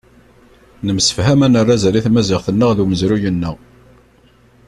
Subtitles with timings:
[0.85, 3.55] Nemsefham ad nerr azal i tmaziɣt-nneɣ d umezruy-nneɣ.